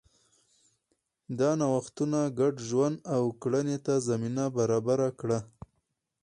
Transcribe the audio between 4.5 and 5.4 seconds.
برابره کړه.